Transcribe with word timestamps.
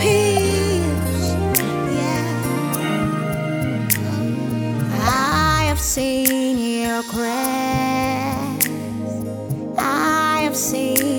peace. 0.00 1.28
Yeah. 1.98 2.26
I 5.02 5.64
have 5.68 5.78
seen 5.80 6.58
your 6.82 7.02
crest. 7.04 8.68
I 9.78 10.40
have 10.42 10.56
seen. 10.56 11.15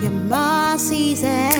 Your 0.00 0.12
mercies 0.12 1.18
season. 1.18 1.57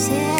些。 0.00 0.39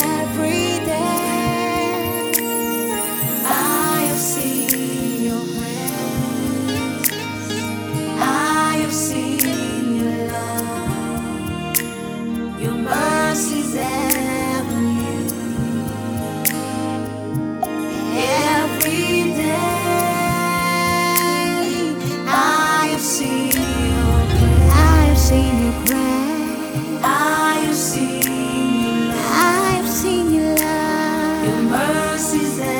mercies 31.71 32.80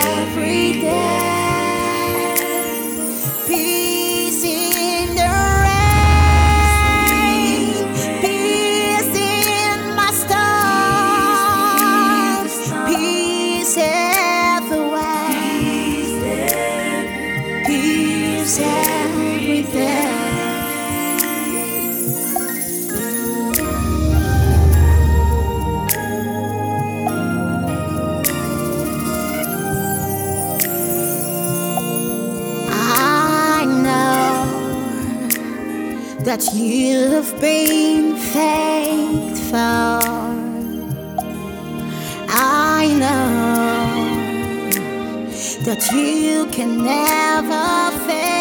that 36.23 36.53
you've 36.53 37.39
been 37.41 38.15
faithful. 38.15 39.57
I 42.29 42.87
know 42.99 44.11
that 45.65 45.91
you 45.91 46.45
can 46.51 46.83
never 46.83 47.97
fail. 48.05 48.40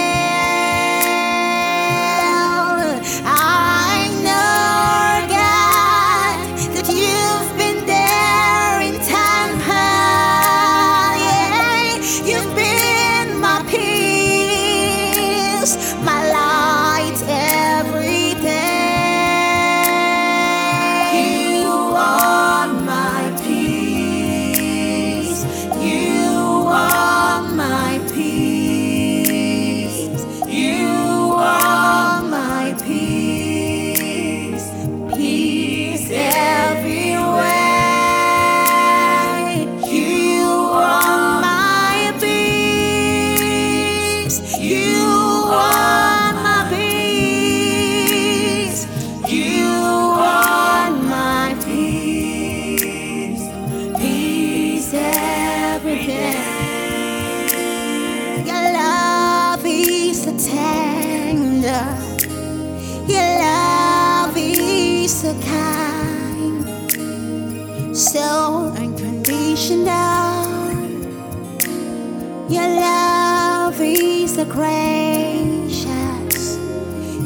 so 65.20 65.34
kind, 65.43 66.64
so 67.94 68.72
unconditional. 68.78 69.84
Your 72.49 72.67
love 72.67 73.78
is 73.82 74.34
so 74.37 74.46
gracious, 74.46 75.87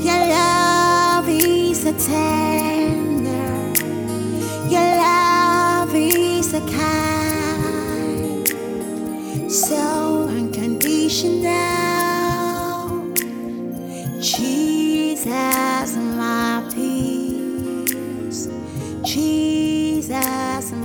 your 0.05 0.26
love 0.26 1.29
is 1.29 1.82
so 1.82 1.93
tender, 1.93 3.73
your 4.69 4.96
love 4.99 5.94
is 5.94 6.50
so 6.50 6.61
kind, 6.67 8.49
so 9.49 10.26
unconditional. 10.31 11.83
Jesus. 20.06 20.83